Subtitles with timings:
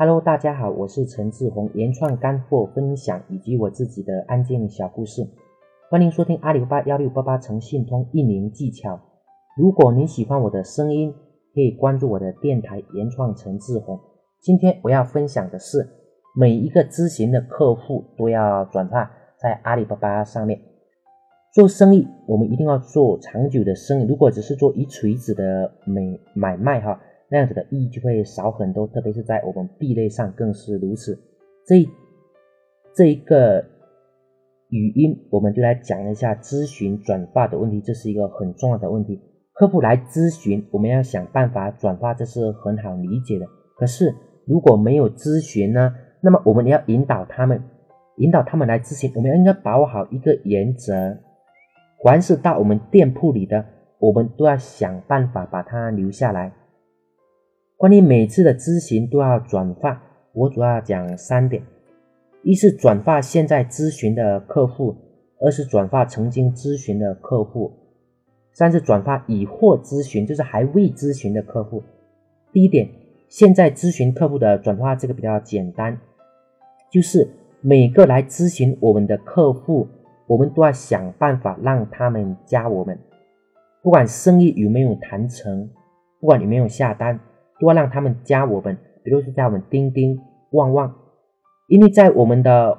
[0.00, 5.26] Hello，大家好，我是陈志宏，原创干货分享以及我自己的案件小故事，
[5.90, 9.00] 欢迎收听阿里巴巴幺六八八诚信通运营技巧。
[9.56, 11.12] 如果你喜欢我的声音，
[11.52, 13.98] 可以关注我的电台原创陈志宏。
[14.40, 15.88] 今天我要分享的是，
[16.36, 19.10] 每一个咨询的客户都要转发
[19.42, 20.60] 在阿里巴巴上面。
[21.52, 24.06] 做生意，我们一定要做长久的生意。
[24.06, 26.02] 如果只是做一锤子的买
[26.34, 27.00] 买卖哈。
[27.30, 31.18] 那样子的意义就会少很多，特别是在我们币类上更是如此。
[31.66, 31.86] 这
[32.94, 33.64] 这一个
[34.70, 39.20] 语音，我们就来讲一下咨询转发的问题，这是一个很重要的问题。
[39.54, 43.46] 客户来咨询，我们要想办法转发，这是很好理解的。
[43.76, 44.14] 可是
[44.46, 45.94] 如果没有咨询呢？
[46.20, 47.62] 那么我们要引导他们，
[48.16, 51.16] 引导他们来咨询，我们要应该把握好一个原则：
[52.02, 53.64] 凡是到我们店铺里的，
[53.98, 56.52] 我们都要想办法把它留下来。
[57.78, 61.62] 关于每次的咨询都要转发，我主要讲三点：
[62.42, 64.96] 一是转发现在咨询的客户；
[65.40, 67.70] 二是转发曾经咨询的客户；
[68.52, 71.80] 三是转发已获咨询，就是还未咨询的客户。
[72.52, 72.88] 第一点，
[73.28, 75.96] 现在咨询客户的转化这个比较简单，
[76.90, 77.28] 就是
[77.60, 79.86] 每个来咨询我们的客户，
[80.26, 82.98] 我们都要想办法让他们加我们，
[83.82, 85.70] 不管生意有没有谈成，
[86.18, 87.20] 不管有没有下单。
[87.58, 90.20] 多让他们加我们，比如说加我们钉钉、
[90.52, 90.94] 旺旺，
[91.68, 92.78] 因为在我们的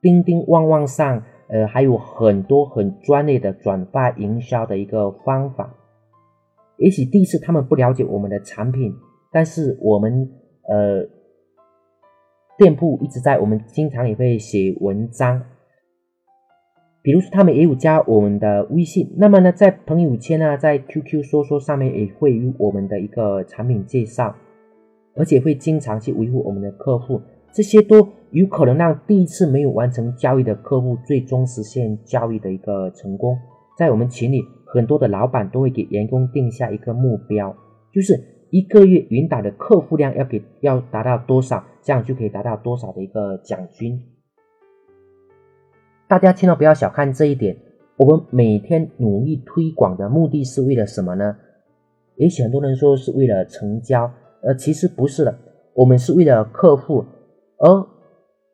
[0.00, 5.74] 钉钉、旺旺上，呃，还有很多很专业的转发营销的一个方法。
[6.76, 8.94] 也许第一次他们不了解我们的产品，
[9.32, 10.30] 但是我们
[10.68, 11.08] 呃
[12.56, 15.42] 店铺一直在，我们经常也会写文章。
[17.00, 24.34] 比如说，他们也有加我们的微信，那么呢，在朋友圈呢，在 QQ 说说上面也会有我们的一个产品介绍，
[25.14, 33.38] 而且会经常去维护我们的客户，这些都有可能让第一次没有完成交易的客户最终实现交易的一个成功。
[33.76, 37.54] 在我们群里，很多的老板都会给员工定下一个目标，
[37.92, 38.20] 就是
[38.50, 44.02] 一个月引导的客户量要给要达到多少，这样就可以达到多少的一个奖金。
[46.08, 47.54] 大家千万不要小看这一点。
[47.98, 51.36] 我们每天努力推广的目的是为了什么呢？
[52.16, 54.10] 也许很多人说是为了成交，
[54.42, 55.38] 呃，其实不是的。
[55.74, 57.04] 我们是为了客户，
[57.58, 57.86] 而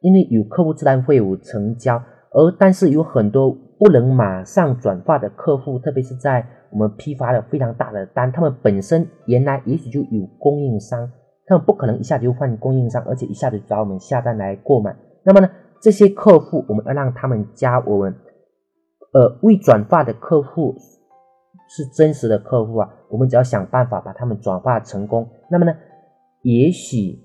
[0.00, 11.10] 因为有客户自然会有成交，而但是有很多不能马上转化的客户，特别是在我们批发了非常大的单，他们本身原来也许就有供应商，
[11.44, 14.96] 他们不可能一下子就换供应商，而且一下子找我们下单来购买。
[15.24, 15.50] 那么呢？
[15.82, 18.14] 这些客户，我们要让他们加我们，
[19.12, 20.76] 呃，未转化的客户
[21.68, 25.28] 是真实的客户啊，我们只要想办法把他们转化成功。
[25.50, 25.74] 那么呢，
[26.42, 27.18] 也许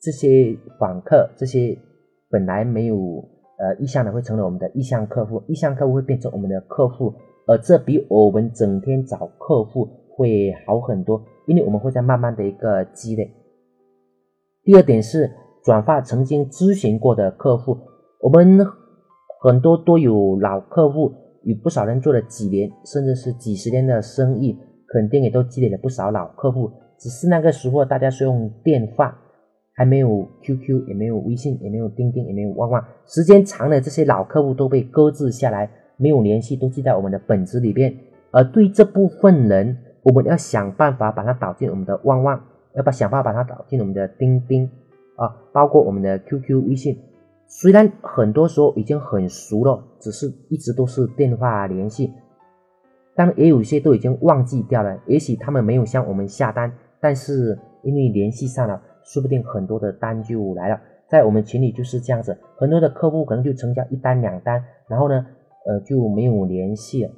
[0.00, 1.76] 这些访客，这些
[2.30, 2.96] 本来没有
[3.58, 7.12] 呃意向的，会成为我们的意向客户，意向客户会变成我们的客户，
[7.46, 13.30] 而这比我们整天找客户会好很多，因为我们会在慢慢的一个积累。
[14.62, 15.30] 第二点是。
[15.66, 17.76] 转发曾经咨询过的客户，
[18.20, 18.64] 我们
[19.42, 21.12] 很多都有老客户，
[21.42, 24.56] 有不少人做了几年甚至是几十年的生意，
[24.86, 26.70] 肯定也都积累了不少老客户。
[27.00, 29.18] 只是那个时候大家是用电话，
[29.74, 32.84] 还没有 QQ，也没有微信，也没有钉钉，也没有旺旺。
[33.04, 37.92] 时间长了，这些老客户都被搁置下来，没有联系，都记在我们的本子里边。
[38.30, 42.40] 而对这部分人，我们要想办法把它导进我们的旺旺，
[42.76, 44.70] 要把想办法把它导进我们的钉钉。
[45.16, 46.98] 啊，包括我们的 QQ、微信，
[47.46, 52.12] 虽然很多时候已经很熟了，只是一直都是电话联系，
[53.14, 55.00] 但也有一些都已经忘记掉了。
[55.06, 60.78] 也许他们没有向我们下单，但是因为联系上了，说不定很多的单就来了。
[61.08, 65.24] 在我们群里就是这样子，很多的客户可能就成交一单两单，然后呢，
[65.66, 67.10] 呃就没有联系了。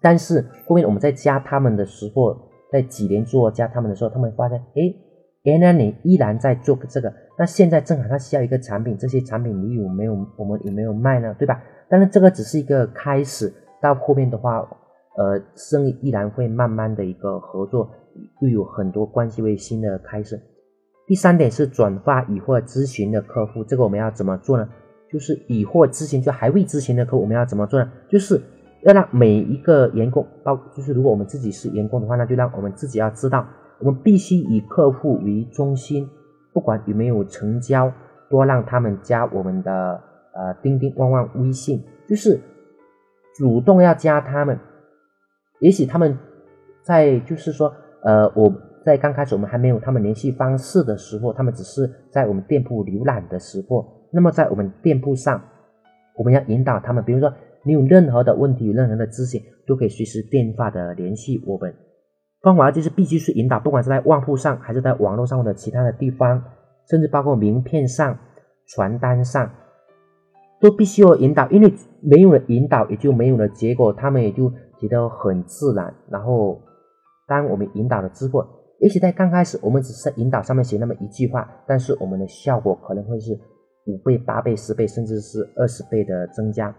[0.00, 2.34] 但是后面我们在加他们的时候，
[2.72, 4.94] 在几年做加他们的时候，他们发现，哎。
[5.42, 10.12] 原来你依然在做这个，那现在正好他需要一个产品，这些产品你有没有？
[10.36, 11.34] 我们有没有卖呢？
[11.38, 11.62] 对吧？
[11.88, 13.50] 但是这个只是一个开始，
[13.80, 14.58] 到后面的话，
[15.16, 17.90] 呃，生意依然会慢慢的一个合作，
[18.40, 20.38] 又有很多关系为新的开始。
[21.06, 24.68] 第三点是转发已获咨询的客户，这个我们要怎么做呢？
[25.10, 27.90] 就是已获咨询就还未咨询的客户，我们要怎么做呢？
[28.10, 28.40] 就是
[28.82, 33.46] 要让每一个员工，包就是如果我们自己是员工的话，那就让我们自己要知道。
[33.80, 36.08] 我们必须以客户为中心，
[36.52, 37.92] 不管有没有成交，
[38.28, 40.00] 多让他们加我们的
[40.34, 42.38] 呃钉钉、旺旺微信，就是
[43.34, 44.58] 主动要加他们。
[45.58, 46.16] 也许他们
[46.82, 48.52] 在就是说呃，我
[48.84, 55.42] 在刚开始我们还没有他们联系方式的时候，他们只是在我们店铺浏览的时候，那么在我们店铺上，
[56.16, 57.32] 我们要引导他们，比如说
[57.62, 61.74] 你有任何的问题，有任何的咨询，都可以随时电话的联系我们。
[62.42, 66.42] 方法就是必须是引导，不管是在旺铺上，还是在网络上或者其他的地方，
[66.88, 68.18] 甚至包括名片上、
[68.66, 69.50] 传单上，
[70.58, 71.70] 都必须要引导，因为
[72.00, 75.92] 没有了引导，也就没有了结果，他们也就觉得很自然。
[76.08, 76.58] 然后，
[77.26, 78.42] 当我们引导了之后，
[78.78, 83.38] 也许在刚开始，我们只是引导上面写那么一句话，但是我们的效果可能会是
[83.84, 86.74] 五倍、八倍、十倍，甚至是二十倍的增加。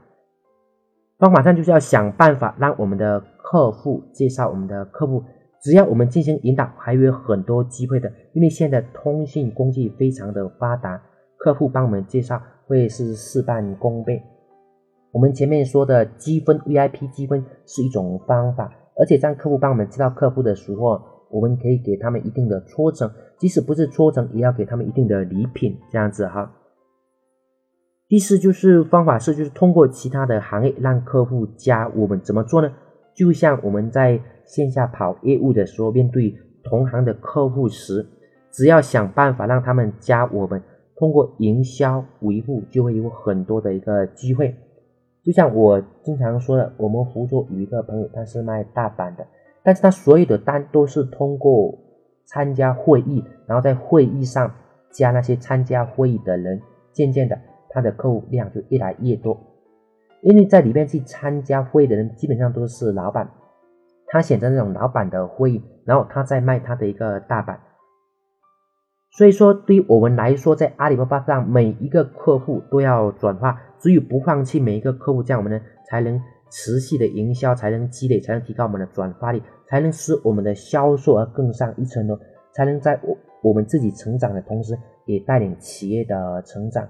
[1.20, 5.24] 方法上就是要想办法让我们的客户介绍我们的客户。
[5.62, 8.12] 只要我们进行引导，还有很多机会的。
[8.34, 11.02] 因为现在通信工具非常的发达，
[11.38, 14.22] 客户帮我们介绍会是事半功倍。
[15.12, 21.00] 我们前面说的积分 VIP 积分是一种方法，而且让客户帮我们介绍客户的时候，
[21.30, 26.52] 我们可以给他们一定的抽成，即使不是抽成，也要给他们一定的礼品，这样子哈。
[28.08, 32.72] 第四就是方法是，就是通过其他的行业让客户加我们，怎么做呢？
[33.14, 34.20] 就像我们在
[34.52, 38.06] 线下跑业务的时候，面对同行的客户时，
[38.52, 40.62] 只要想办法让他们加我们，
[40.98, 44.54] 通过营销维护，就会有很多的一个机会。
[45.24, 49.26] 就像我经常说的，我们福州有一个朋友，他是卖大板的，
[49.64, 51.74] 但是他所有的单都是通过
[52.26, 54.54] 参加会议，然后在会议上
[54.92, 56.62] 加那些参加会议的人，
[56.92, 57.40] 渐渐的
[57.70, 59.40] 他的客户量就越来越多。
[60.22, 63.28] 因为在里面去参加会议的人基本上都是老板，
[64.12, 67.60] 他选择那种老板的会议，然后他再卖他的一个大板。
[69.14, 82.18] 所以说，对于我们来说，在阿里巴巴上每一个客户都要转化，只有不放弃每一个客户，这样我们呢才能持续的营销，才能积累，才能提高我们的转发率，才能使我们的销售额更上一层楼，
[82.54, 86.88] 才能在我我们自己成长的同时，也带领企业的成长。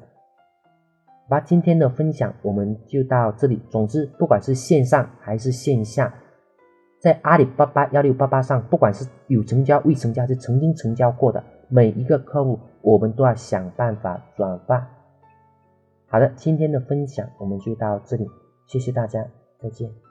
[1.27, 3.61] 把今天的分享我们就到这里。
[3.69, 6.13] 总之，不管是线上还是线下，
[7.01, 14.87] 在阿里巴巴幺六八八上，不管是有成交、未成交，是曾经成交过的每一个客户，我们都要想办法转发。
[16.05, 18.29] 好的，今天的分享我们就到这里，
[18.67, 19.25] 谢谢大家，
[19.59, 20.10] 再见。